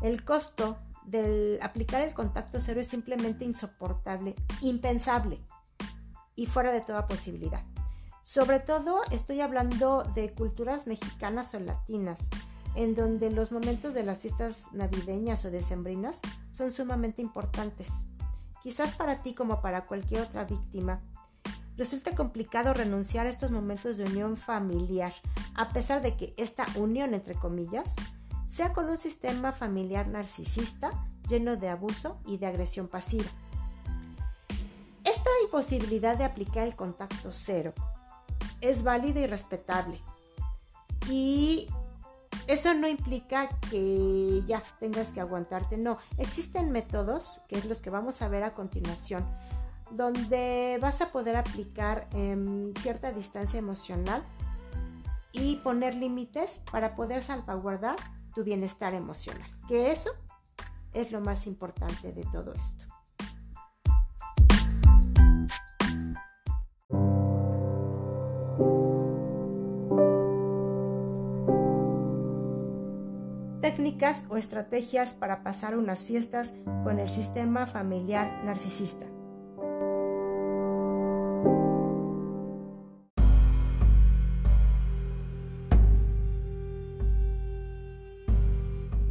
el 0.00 0.24
costo 0.24 0.78
del 1.04 1.58
aplicar 1.60 2.00
el 2.08 2.14
contacto 2.14 2.58
cero 2.58 2.80
es 2.80 2.86
simplemente 2.86 3.44
insoportable, 3.44 4.34
impensable 4.62 5.42
y 6.36 6.46
fuera 6.46 6.70
de 6.70 6.82
toda 6.82 7.06
posibilidad. 7.06 7.62
Sobre 8.22 8.60
todo 8.60 9.02
estoy 9.10 9.40
hablando 9.40 10.02
de 10.14 10.32
culturas 10.32 10.86
mexicanas 10.86 11.54
o 11.54 11.60
latinas, 11.60 12.28
en 12.74 12.94
donde 12.94 13.30
los 13.30 13.52
momentos 13.52 13.94
de 13.94 14.02
las 14.02 14.18
fiestas 14.18 14.66
navideñas 14.72 15.44
o 15.44 15.50
decembrinas 15.50 16.20
son 16.50 16.70
sumamente 16.70 17.22
importantes. 17.22 18.06
Quizás 18.62 18.94
para 18.94 19.22
ti 19.22 19.32
como 19.32 19.60
para 19.62 19.84
cualquier 19.84 20.22
otra 20.22 20.44
víctima, 20.44 21.00
resulta 21.76 22.14
complicado 22.14 22.74
renunciar 22.74 23.26
a 23.26 23.30
estos 23.30 23.50
momentos 23.50 23.96
de 23.96 24.04
unión 24.04 24.36
familiar, 24.36 25.12
a 25.54 25.70
pesar 25.70 26.02
de 26.02 26.16
que 26.16 26.34
esta 26.36 26.66
unión, 26.76 27.14
entre 27.14 27.34
comillas, 27.34 27.96
sea 28.46 28.72
con 28.72 28.88
un 28.88 28.98
sistema 28.98 29.52
familiar 29.52 30.08
narcisista 30.08 30.90
lleno 31.28 31.56
de 31.56 31.68
abuso 31.68 32.18
y 32.26 32.38
de 32.38 32.46
agresión 32.46 32.88
pasiva. 32.88 33.28
Imposibilidad 35.46 36.16
de 36.16 36.24
aplicar 36.24 36.66
el 36.66 36.74
contacto 36.74 37.30
cero 37.30 37.72
es 38.60 38.82
válida 38.82 39.20
y 39.20 39.26
respetable. 39.28 40.02
Y 41.08 41.68
eso 42.48 42.74
no 42.74 42.88
implica 42.88 43.48
que 43.70 44.42
ya 44.44 44.60
tengas 44.80 45.12
que 45.12 45.20
aguantarte, 45.20 45.78
no. 45.78 45.98
Existen 46.18 46.72
métodos, 46.72 47.40
que 47.46 47.56
es 47.58 47.64
los 47.64 47.80
que 47.80 47.90
vamos 47.90 48.22
a 48.22 48.28
ver 48.28 48.42
a 48.42 48.54
continuación, 48.54 49.24
donde 49.92 50.78
vas 50.82 51.00
a 51.00 51.12
poder 51.12 51.36
aplicar 51.36 52.08
em, 52.12 52.74
cierta 52.74 53.12
distancia 53.12 53.60
emocional 53.60 54.24
y 55.30 55.56
poner 55.56 55.94
límites 55.94 56.60
para 56.72 56.96
poder 56.96 57.22
salvaguardar 57.22 57.96
tu 58.34 58.42
bienestar 58.42 58.94
emocional. 58.94 59.48
Que 59.68 59.92
eso 59.92 60.10
es 60.92 61.12
lo 61.12 61.20
más 61.20 61.46
importante 61.46 62.10
de 62.10 62.24
todo 62.24 62.52
esto. 62.52 62.95
Técnicas 73.76 74.24
o 74.30 74.38
estrategias 74.38 75.12
para 75.12 75.42
pasar 75.42 75.76
unas 75.76 76.02
fiestas 76.02 76.54
con 76.82 76.98
el 76.98 77.08
sistema 77.08 77.66
familiar 77.66 78.42
narcisista. 78.42 79.04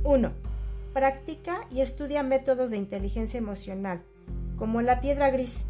1. 0.04 0.32
Practica 0.94 1.58
y 1.70 1.82
estudia 1.82 2.24
métodos 2.24 2.72
de 2.72 2.78
inteligencia 2.78 3.38
emocional, 3.38 4.02
como 4.58 4.82
la 4.82 5.00
piedra 5.00 5.30
gris. 5.30 5.68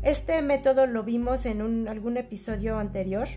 Este 0.00 0.40
método 0.40 0.86
lo 0.86 1.02
vimos 1.02 1.44
en 1.44 1.88
algún 1.88 2.16
episodio 2.16 2.78
anterior 2.78 3.28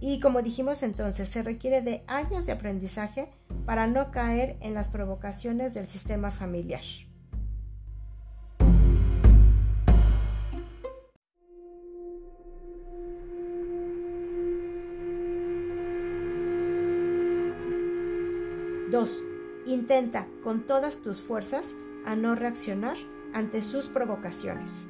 y 0.00 0.20
como 0.20 0.42
dijimos 0.42 0.82
entonces, 0.82 1.28
se 1.28 1.42
requiere 1.42 1.80
de 1.80 2.04
años 2.06 2.46
de 2.46 2.52
aprendizaje 2.52 3.28
para 3.64 3.86
no 3.86 4.10
caer 4.10 4.56
en 4.60 4.74
las 4.74 4.88
provocaciones 4.88 5.74
del 5.74 5.88
sistema 5.88 6.30
familiar. 6.30 6.82
Dos, 18.90 19.22
intenta 19.66 20.26
con 20.44 20.64
todas 20.66 21.02
tus 21.02 21.20
fuerzas 21.20 21.74
a 22.06 22.14
no 22.14 22.34
reaccionar 22.34 22.96
ante 23.34 23.60
sus 23.60 23.88
provocaciones. 23.88 24.88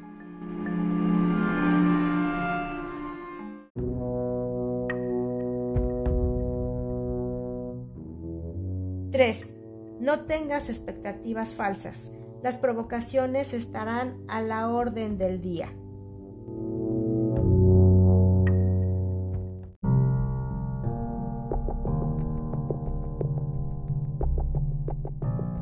No 10.16 10.23
tengas 10.23 10.70
expectativas 10.70 11.52
falsas. 11.52 12.11
Las 12.42 12.56
provocaciones 12.56 13.52
estarán 13.52 14.16
a 14.28 14.40
la 14.40 14.70
orden 14.70 15.18
del 15.18 15.42
día. 15.42 15.68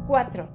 4. 0.07 0.49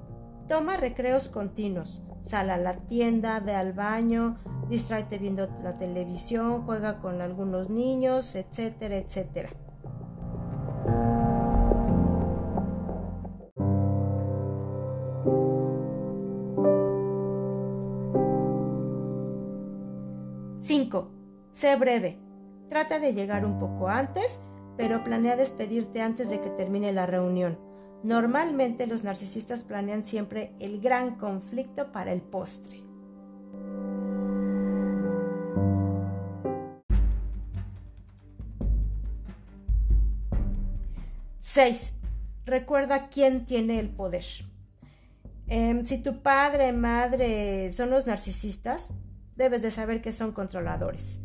Toma 0.48 0.78
recreos 0.78 1.28
continuos. 1.28 2.02
Sal 2.22 2.48
a 2.48 2.56
la 2.56 2.72
tienda, 2.72 3.38
ve 3.40 3.54
al 3.54 3.74
baño, 3.74 4.38
distráete 4.70 5.18
viendo 5.18 5.46
la 5.62 5.74
televisión, 5.74 6.62
juega 6.62 7.00
con 7.00 7.20
algunos 7.20 7.68
niños, 7.68 8.34
etcétera, 8.34 8.96
etcétera. 8.96 9.50
Sé 21.60 21.76
breve. 21.76 22.16
Trata 22.70 22.98
de 22.98 23.12
llegar 23.12 23.44
un 23.44 23.58
poco 23.58 23.90
antes, 23.90 24.40
pero 24.78 25.04
planea 25.04 25.36
despedirte 25.36 26.00
antes 26.00 26.30
de 26.30 26.40
que 26.40 26.48
termine 26.48 26.90
la 26.90 27.04
reunión. 27.04 27.58
Normalmente 28.02 28.86
los 28.86 29.04
narcisistas 29.04 29.62
planean 29.62 30.02
siempre 30.02 30.54
el 30.58 30.80
gran 30.80 31.16
conflicto 31.16 31.92
para 31.92 32.14
el 32.14 32.22
postre. 32.22 32.82
Seis. 41.40 41.92
Recuerda 42.46 43.10
quién 43.10 43.44
tiene 43.44 43.80
el 43.80 43.90
poder. 43.90 44.24
Em, 45.46 45.84
si 45.84 45.98
tu 45.98 46.22
padre, 46.22 46.72
madre 46.72 47.70
son 47.70 47.90
los 47.90 48.06
narcisistas, 48.06 48.94
debes 49.36 49.60
de 49.60 49.70
saber 49.70 50.00
que 50.00 50.12
son 50.12 50.32
controladores. 50.32 51.20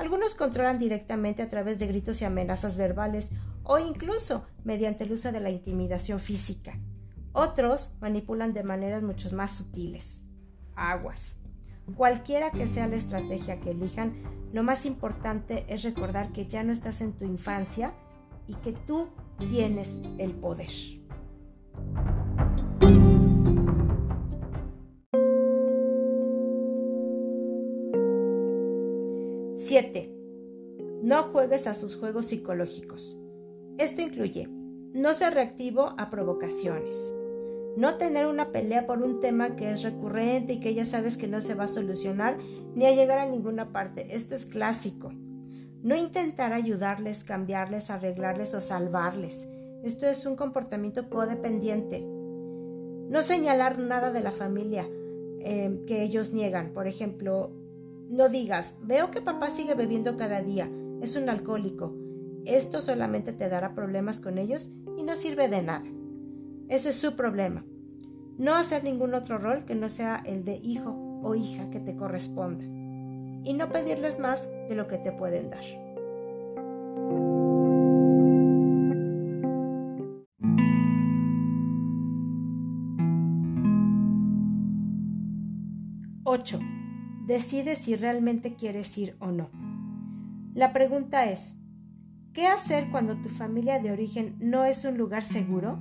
Algunos 0.00 0.34
controlan 0.34 0.78
directamente 0.78 1.42
a 1.42 1.50
través 1.50 1.78
de 1.78 1.86
gritos 1.86 2.22
y 2.22 2.24
amenazas 2.24 2.76
verbales 2.76 3.32
o 3.64 3.78
incluso 3.78 4.46
mediante 4.64 5.04
el 5.04 5.12
uso 5.12 5.30
de 5.30 5.40
la 5.40 5.50
intimidación 5.50 6.18
física. 6.18 6.72
Otros 7.32 7.90
manipulan 8.00 8.54
de 8.54 8.62
maneras 8.62 9.02
mucho 9.02 9.30
más 9.36 9.54
sutiles. 9.54 10.22
Aguas. 10.74 11.40
Cualquiera 11.96 12.50
que 12.50 12.66
sea 12.66 12.88
la 12.88 12.96
estrategia 12.96 13.60
que 13.60 13.72
elijan, 13.72 14.14
lo 14.54 14.62
más 14.62 14.86
importante 14.86 15.66
es 15.68 15.82
recordar 15.82 16.32
que 16.32 16.46
ya 16.46 16.62
no 16.62 16.72
estás 16.72 17.02
en 17.02 17.12
tu 17.12 17.26
infancia 17.26 17.92
y 18.46 18.54
que 18.54 18.72
tú 18.72 19.10
tienes 19.50 20.00
el 20.16 20.32
poder. 20.32 20.70
7. 29.70 30.12
No 31.04 31.22
juegues 31.22 31.68
a 31.68 31.74
sus 31.74 31.94
juegos 31.94 32.26
psicológicos. 32.26 33.16
Esto 33.78 34.02
incluye 34.02 34.48
no 34.48 35.14
ser 35.14 35.34
reactivo 35.34 35.94
a 35.96 36.10
provocaciones, 36.10 37.14
no 37.76 37.94
tener 37.94 38.26
una 38.26 38.50
pelea 38.50 38.88
por 38.88 39.00
un 39.00 39.20
tema 39.20 39.54
que 39.54 39.70
es 39.70 39.84
recurrente 39.84 40.54
y 40.54 40.58
que 40.58 40.74
ya 40.74 40.84
sabes 40.84 41.16
que 41.16 41.28
no 41.28 41.40
se 41.40 41.54
va 41.54 41.66
a 41.66 41.68
solucionar 41.68 42.36
ni 42.74 42.84
a 42.84 42.92
llegar 42.96 43.20
a 43.20 43.28
ninguna 43.28 43.70
parte. 43.70 44.16
Esto 44.16 44.34
es 44.34 44.44
clásico. 44.44 45.12
No 45.84 45.94
intentar 45.94 46.52
ayudarles, 46.52 47.22
cambiarles, 47.22 47.90
arreglarles 47.90 48.54
o 48.54 48.60
salvarles. 48.60 49.46
Esto 49.84 50.08
es 50.08 50.26
un 50.26 50.34
comportamiento 50.34 51.08
codependiente. 51.08 52.00
No 52.00 53.22
señalar 53.22 53.78
nada 53.78 54.10
de 54.10 54.20
la 54.20 54.32
familia 54.32 54.88
eh, 55.38 55.84
que 55.86 56.02
ellos 56.02 56.32
niegan. 56.32 56.72
Por 56.72 56.88
ejemplo, 56.88 57.52
no 58.10 58.28
digas, 58.28 58.74
veo 58.82 59.12
que 59.12 59.20
papá 59.20 59.46
sigue 59.46 59.74
bebiendo 59.74 60.16
cada 60.16 60.42
día, 60.42 60.68
es 61.00 61.14
un 61.14 61.28
alcohólico. 61.28 61.94
Esto 62.44 62.82
solamente 62.82 63.32
te 63.32 63.48
dará 63.48 63.74
problemas 63.74 64.18
con 64.18 64.38
ellos 64.38 64.70
y 64.96 65.04
no 65.04 65.14
sirve 65.14 65.48
de 65.48 65.62
nada. 65.62 65.84
Ese 66.68 66.90
es 66.90 66.96
su 66.96 67.14
problema. 67.14 67.64
No 68.36 68.54
hacer 68.56 68.82
ningún 68.82 69.14
otro 69.14 69.38
rol 69.38 69.64
que 69.64 69.76
no 69.76 69.88
sea 69.88 70.22
el 70.26 70.44
de 70.44 70.56
hijo 70.56 71.20
o 71.22 71.36
hija 71.36 71.70
que 71.70 71.78
te 71.78 71.94
corresponda. 71.94 72.64
Y 73.44 73.54
no 73.54 73.70
pedirles 73.70 74.18
más 74.18 74.48
de 74.68 74.74
lo 74.74 74.88
que 74.88 74.98
te 74.98 75.12
pueden 75.12 75.48
dar. 75.48 75.64
Ocho 86.24 86.58
decide 87.30 87.76
si 87.76 87.94
realmente 87.94 88.56
quieres 88.56 88.98
ir 88.98 89.16
o 89.20 89.30
no. 89.30 89.50
La 90.52 90.72
pregunta 90.72 91.30
es, 91.30 91.58
¿qué 92.32 92.48
hacer 92.48 92.90
cuando 92.90 93.20
tu 93.20 93.28
familia 93.28 93.78
de 93.78 93.92
origen 93.92 94.36
no 94.40 94.64
es 94.64 94.84
un 94.84 94.98
lugar 94.98 95.22
seguro? 95.22 95.74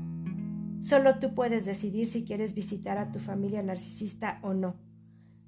Solo 0.80 1.18
tú 1.18 1.34
puedes 1.34 1.66
decidir 1.66 2.08
si 2.08 2.24
quieres 2.24 2.54
visitar 2.54 3.00
a 3.00 3.12
tu 3.12 3.18
familia 3.18 3.64
narcisista 3.64 4.38
o 4.44 4.54
no. 4.54 4.76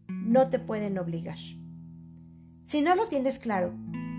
No 0.08 0.50
te 0.50 0.58
pueden 0.58 0.98
obligar. 0.98 1.38
Si 2.64 2.82
no 2.82 2.96
lo 2.96 3.06
tienes 3.06 3.38
claro, 3.38 3.72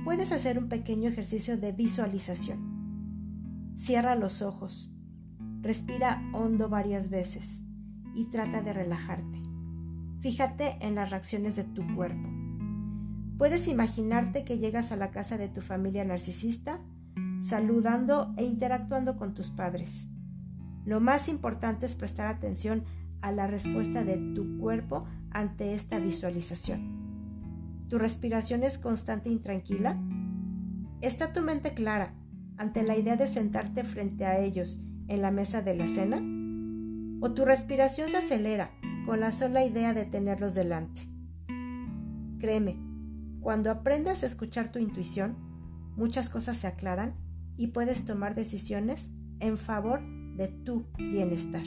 puedes 0.05 0.31
hacer 0.31 0.59
un 0.59 0.69
pequeño 0.69 1.09
ejercicio 1.09 1.59
de 1.59 1.73
visualización. 1.73 3.73
Cierra 3.75 4.15
los 4.15 4.41
ojos, 4.41 4.95
respira 5.63 6.23
hondo 6.33 6.69
varias 6.69 7.11
veces 7.11 7.65
y 8.15 8.27
trata 8.27 8.63
de 8.63 8.73
relajarte. 8.73 9.42
Fíjate 10.23 10.77
en 10.81 10.95
las 10.95 11.11
reacciones 11.11 11.57
de 11.57 11.65
tu 11.65 11.85
cuerpo. 11.97 12.29
Puedes 13.39 13.67
imaginarte 13.67 14.45
que 14.45 14.59
llegas 14.59 14.93
a 14.93 14.97
la 14.97 15.11
casa 15.11 15.37
de 15.37 15.49
tu 15.49 15.61
familia 15.61 16.05
narcisista, 16.05 16.79
saludando 17.41 18.33
e 18.37 18.45
interactuando 18.45 19.17
con 19.17 19.35
tus 19.35 19.51
padres. 19.51 20.07
Lo 20.85 21.01
más 21.01 21.27
importante 21.27 21.87
es 21.87 21.97
prestar 21.97 22.29
atención 22.29 22.85
a 23.21 23.33
la 23.33 23.49
respuesta 23.49 24.05
de 24.05 24.17
tu 24.33 24.59
cuerpo 24.59 25.03
ante 25.33 25.75
esta 25.75 25.99
visualización. 25.99 27.89
¿Tu 27.89 27.99
respiración 27.99 28.63
es 28.63 28.79
constante 28.79 29.29
e 29.29 29.33
intranquila? 29.33 30.01
¿Está 31.01 31.33
tu 31.33 31.41
mente 31.41 31.75
clara 31.75 32.15
ante 32.59 32.85
la 32.85 32.97
idea 32.97 33.17
de 33.17 33.27
sentarte 33.27 33.83
frente 33.83 34.25
a 34.25 34.39
ellos 34.39 34.85
en 35.09 35.21
la 35.21 35.33
mesa 35.33 35.63
de 35.63 35.75
la 35.75 35.89
cena? 35.89 36.21
¿O 37.21 37.33
tu 37.33 37.45
respiración 37.45 38.09
se 38.09 38.19
acelera 38.19 38.71
con 39.05 39.21
la 39.21 39.33
sola 39.33 39.65
idea 39.65 39.95
de 39.95 40.05
tenerlos 40.05 40.55
delante. 40.55 41.03
Créeme, 42.39 42.77
cuando 43.41 43.71
aprendas 43.71 44.23
a 44.23 44.27
escuchar 44.27 44.71
tu 44.71 44.79
intuición, 44.79 45.37
muchas 45.97 46.29
cosas 46.29 46.57
se 46.57 46.67
aclaran 46.67 47.15
y 47.57 47.69
puedes 47.69 48.05
tomar 48.05 48.35
decisiones 48.35 49.11
en 49.41 49.59
favor 49.59 50.01
de 50.37 50.49
tu 50.49 50.87
bienestar. 50.97 51.65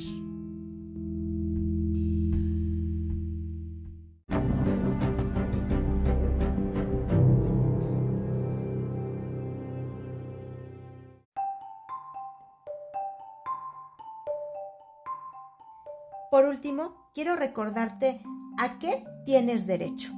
Por 16.32 16.44
último, 16.44 17.05
quiero 17.16 17.38
recordarte 17.38 18.22
a 18.58 18.78
qué 18.78 19.06
tienes 19.24 19.66
derecho. 19.66 20.12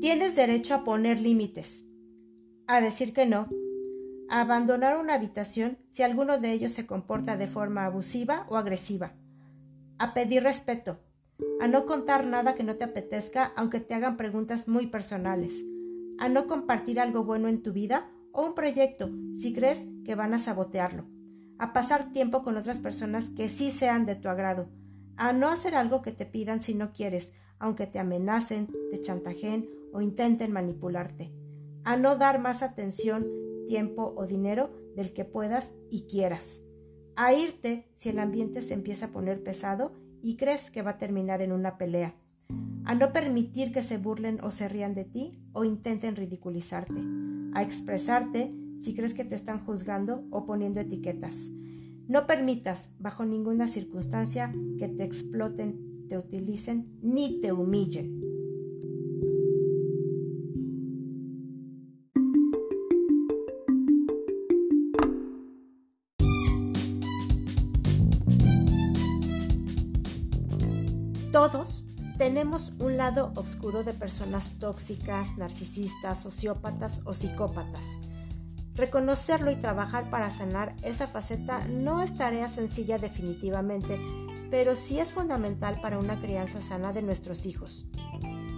Tienes 0.00 0.34
derecho 0.34 0.74
a 0.74 0.82
poner 0.82 1.20
límites, 1.20 1.86
a 2.66 2.80
decir 2.80 3.12
que 3.12 3.26
no, 3.26 3.48
abandonar 4.40 4.96
una 4.98 5.14
habitación 5.14 5.78
si 5.90 6.02
alguno 6.02 6.38
de 6.38 6.52
ellos 6.52 6.72
se 6.72 6.86
comporta 6.86 7.36
de 7.36 7.46
forma 7.46 7.84
abusiva 7.84 8.46
o 8.48 8.56
agresiva, 8.56 9.12
a 9.98 10.14
pedir 10.14 10.42
respeto, 10.42 11.00
a 11.60 11.68
no 11.68 11.86
contar 11.86 12.26
nada 12.26 12.54
que 12.54 12.64
no 12.64 12.76
te 12.76 12.84
apetezca 12.84 13.52
aunque 13.56 13.80
te 13.80 13.94
hagan 13.94 14.16
preguntas 14.16 14.68
muy 14.68 14.86
personales, 14.86 15.64
a 16.18 16.28
no 16.28 16.46
compartir 16.46 17.00
algo 17.00 17.24
bueno 17.24 17.48
en 17.48 17.62
tu 17.62 17.72
vida 17.72 18.10
o 18.32 18.44
un 18.44 18.54
proyecto 18.54 19.10
si 19.32 19.52
crees 19.52 19.86
que 20.04 20.14
van 20.14 20.34
a 20.34 20.38
sabotearlo, 20.38 21.06
a 21.58 21.72
pasar 21.72 22.12
tiempo 22.12 22.42
con 22.42 22.56
otras 22.56 22.80
personas 22.80 23.30
que 23.30 23.48
sí 23.48 23.70
sean 23.70 24.06
de 24.06 24.16
tu 24.16 24.28
agrado, 24.28 24.68
a 25.16 25.32
no 25.32 25.48
hacer 25.48 25.74
algo 25.74 26.02
que 26.02 26.12
te 26.12 26.24
pidan 26.24 26.62
si 26.62 26.74
no 26.74 26.92
quieres, 26.92 27.34
aunque 27.58 27.86
te 27.86 27.98
amenacen, 27.98 28.68
te 28.90 29.00
chantajeen 29.00 29.68
o 29.92 30.00
intenten 30.00 30.52
manipularte, 30.52 31.32
a 31.84 31.96
no 31.96 32.16
dar 32.16 32.38
más 32.40 32.62
atención 32.62 33.26
tiempo 33.70 34.14
o 34.16 34.26
dinero 34.26 34.68
del 34.96 35.12
que 35.12 35.24
puedas 35.24 35.74
y 35.90 36.08
quieras. 36.08 36.62
A 37.14 37.32
irte 37.32 37.86
si 37.94 38.08
el 38.08 38.18
ambiente 38.18 38.62
se 38.62 38.74
empieza 38.74 39.06
a 39.06 39.12
poner 39.12 39.44
pesado 39.44 39.92
y 40.20 40.34
crees 40.34 40.72
que 40.72 40.82
va 40.82 40.92
a 40.92 40.98
terminar 40.98 41.40
en 41.40 41.52
una 41.52 41.78
pelea. 41.78 42.16
a 42.84 42.94
no 42.96 43.12
permitir 43.12 43.70
que 43.70 43.84
se 43.84 43.98
burlen 43.98 44.40
o 44.42 44.50
se 44.50 44.68
rían 44.68 44.94
de 44.94 45.04
ti 45.04 45.38
o 45.52 45.62
intenten 45.62 46.16
ridiculizarte, 46.16 47.00
a 47.54 47.62
expresarte 47.62 48.52
si 48.74 48.94
crees 48.94 49.14
que 49.14 49.24
te 49.24 49.36
están 49.36 49.64
juzgando 49.64 50.24
o 50.30 50.44
poniendo 50.46 50.80
etiquetas. 50.80 51.50
No 52.08 52.26
permitas, 52.26 52.88
bajo 52.98 53.24
ninguna 53.24 53.68
circunstancia, 53.68 54.52
que 54.78 54.88
te 54.88 55.04
exploten, 55.04 56.08
te 56.08 56.18
utilicen 56.18 56.98
ni 57.00 57.38
te 57.40 57.52
humillen. 57.52 58.19
Tenemos 72.40 72.72
un 72.78 72.96
lado 72.96 73.32
oscuro 73.36 73.84
de 73.84 73.92
personas 73.92 74.52
tóxicas, 74.58 75.36
narcisistas, 75.36 76.22
sociópatas 76.22 77.02
o 77.04 77.12
psicópatas. 77.12 78.00
Reconocerlo 78.74 79.50
y 79.50 79.56
trabajar 79.56 80.08
para 80.08 80.30
sanar 80.30 80.74
esa 80.82 81.06
faceta 81.06 81.68
no 81.68 82.00
es 82.00 82.16
tarea 82.16 82.48
sencilla 82.48 82.96
definitivamente, 82.96 84.00
pero 84.50 84.74
sí 84.74 84.98
es 84.98 85.10
fundamental 85.12 85.82
para 85.82 85.98
una 85.98 86.18
crianza 86.18 86.62
sana 86.62 86.94
de 86.94 87.02
nuestros 87.02 87.44
hijos. 87.44 87.88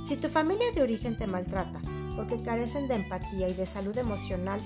Si 0.05 0.17
tu 0.17 0.29
familia 0.29 0.71
de 0.73 0.83
origen 0.83 1.17
te 1.17 1.27
maltrata 1.27 1.81
porque 2.15 2.41
carecen 2.41 2.87
de 2.87 2.95
empatía 2.95 3.49
y 3.49 3.55
de 3.55 3.67
salud 3.67 3.99
emocional, 3.99 4.61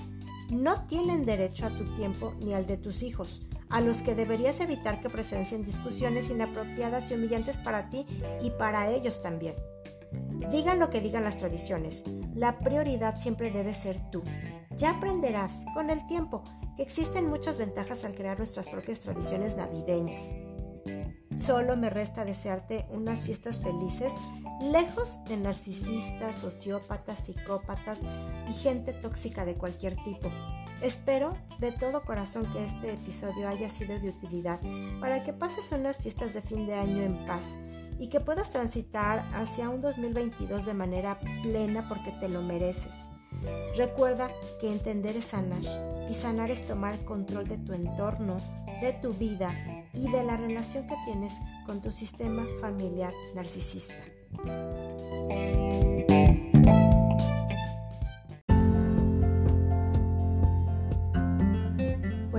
no 0.51 0.83
tienen 0.83 1.25
derecho 1.25 1.65
a 1.65 1.75
tu 1.75 1.85
tiempo 1.95 2.35
ni 2.39 2.53
al 2.53 2.67
de 2.67 2.77
tus 2.77 3.01
hijos, 3.01 3.41
a 3.69 3.81
los 3.81 4.01
que 4.01 4.15
deberías 4.15 4.59
evitar 4.61 5.01
que 5.01 5.09
presencien 5.09 5.63
discusiones 5.63 6.29
inapropiadas 6.29 7.11
y 7.11 7.15
humillantes 7.15 7.57
para 7.57 7.89
ti 7.89 8.05
y 8.41 8.51
para 8.51 8.89
ellos 8.91 9.21
también. 9.21 9.55
Digan 10.51 10.79
lo 10.79 10.89
que 10.89 11.01
digan 11.01 11.23
las 11.23 11.37
tradiciones, 11.37 12.03
la 12.33 12.59
prioridad 12.59 13.19
siempre 13.19 13.51
debe 13.51 13.73
ser 13.73 13.99
tú. 14.11 14.23
Ya 14.77 14.91
aprenderás 14.91 15.65
con 15.73 15.89
el 15.89 16.05
tiempo 16.05 16.43
que 16.75 16.83
existen 16.83 17.27
muchas 17.27 17.57
ventajas 17.57 18.05
al 18.05 18.15
crear 18.15 18.37
nuestras 18.37 18.67
propias 18.67 18.99
tradiciones 18.99 19.57
navideñas. 19.57 20.33
Solo 21.35 21.75
me 21.75 21.89
resta 21.89 22.25
desearte 22.25 22.85
unas 22.89 23.23
fiestas 23.23 23.59
felices, 23.59 24.13
lejos 24.61 25.23
de 25.25 25.37
narcisistas, 25.37 26.37
sociópatas, 26.37 27.25
psicópatas 27.25 28.01
y 28.49 28.53
gente 28.53 28.93
tóxica 28.93 29.45
de 29.45 29.55
cualquier 29.55 29.95
tipo. 30.03 30.31
Espero 30.81 31.35
de 31.59 31.71
todo 31.71 32.03
corazón 32.03 32.45
que 32.51 32.63
este 32.63 32.93
episodio 32.93 33.49
haya 33.49 33.69
sido 33.69 33.99
de 33.99 34.09
utilidad 34.09 34.59
para 34.99 35.23
que 35.23 35.33
pases 35.33 35.71
unas 35.71 35.97
fiestas 35.97 36.33
de 36.33 36.41
fin 36.41 36.67
de 36.67 36.75
año 36.75 37.01
en 37.01 37.25
paz 37.25 37.57
y 37.99 38.09
que 38.09 38.19
puedas 38.19 38.51
transitar 38.51 39.25
hacia 39.33 39.69
un 39.69 39.81
2022 39.81 40.65
de 40.65 40.73
manera 40.75 41.19
plena 41.41 41.87
porque 41.89 42.11
te 42.11 42.29
lo 42.29 42.43
mereces. 42.43 43.11
Recuerda 43.75 44.29
que 44.59 44.71
entender 44.71 45.17
es 45.17 45.25
sanar 45.25 45.61
y 46.07 46.13
sanar 46.13 46.51
es 46.51 46.65
tomar 46.65 47.03
control 47.05 47.47
de 47.47 47.57
tu 47.57 47.73
entorno, 47.73 48.37
de 48.79 48.93
tu 48.93 49.13
vida 49.13 49.49
y 49.93 50.11
de 50.11 50.23
la 50.23 50.37
relación 50.37 50.85
que 50.85 50.95
tienes 51.05 51.39
con 51.65 51.81
tu 51.81 51.91
sistema 51.91 52.45
familiar 52.61 53.13
narcisista. 53.33 54.03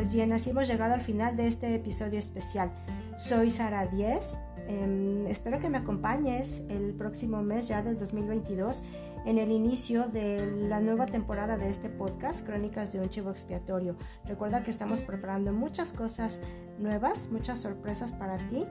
Pues 0.09 0.15
bien, 0.15 0.33
así 0.33 0.49
hemos 0.49 0.67
llegado 0.67 0.95
al 0.95 1.03
final 1.03 1.37
de 1.37 1.47
este 1.47 1.75
episodio 1.75 2.19
especial. 2.19 2.73
Soy 3.19 3.51
Sara 3.51 3.85
Díez. 3.85 4.41
Em, 4.67 5.27
espero 5.27 5.59
que 5.59 5.69
me 5.69 5.77
acompañes 5.77 6.63
el 6.71 6.95
próximo 6.95 7.43
mes 7.43 7.69
ya 7.69 7.83
del 7.83 7.99
2022 7.99 8.85
en 9.27 9.37
el 9.37 9.53
inicio 9.53 10.09
de 10.09 10.51
la 10.67 10.81
nueva 10.81 11.05
temporada 11.05 11.59
de 11.59 11.69
este 11.69 11.91
podcast, 11.91 12.47
Crónicas 12.47 12.91
de 12.91 13.01
un 13.01 13.11
Chivo 13.11 13.29
Expiatorio. 13.31 13.97
Recuerda 14.25 14.63
que 14.63 14.71
estamos 14.71 15.03
preparando 15.03 15.53
muchas 15.53 15.93
cosas 15.93 16.41
nuevas, 16.79 17.29
muchas 17.31 17.59
sorpresas 17.59 18.13
para 18.13 18.39
ti 18.49 18.65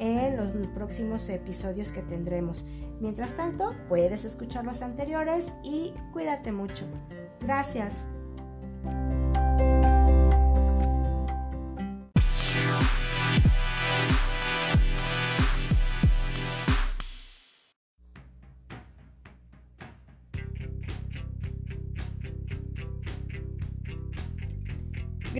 en 0.00 0.36
los 0.36 0.54
próximos 0.74 1.28
episodios 1.28 1.92
que 1.92 2.02
tendremos. 2.02 2.66
Mientras 3.00 3.36
tanto, 3.36 3.76
puedes 3.88 4.24
escuchar 4.24 4.64
los 4.64 4.82
anteriores 4.82 5.54
y 5.62 5.92
cuídate 6.12 6.50
mucho. 6.50 6.84
Gracias. 7.40 8.08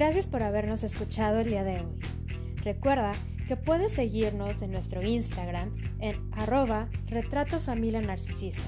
Gracias 0.01 0.27
por 0.27 0.43
habernos 0.43 0.83
escuchado 0.83 1.39
el 1.41 1.51
día 1.51 1.63
de 1.63 1.83
hoy. 1.83 1.99
Recuerda 2.65 3.13
que 3.47 3.57
puedes 3.57 3.93
seguirnos 3.93 4.63
en 4.63 4.73
nuestro 4.73 5.03
Instagram 5.03 5.77
en 5.99 6.31
arroba 6.33 6.87
retrato 7.05 7.61
familia 7.61 8.01
narcisista. 8.01 8.67